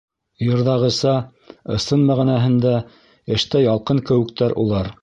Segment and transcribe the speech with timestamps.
[0.45, 1.13] Йырҙағыса,
[1.75, 2.73] ысын мәғәнәһендә,
[3.39, 4.97] эштә ялҡын кеүектәр улар.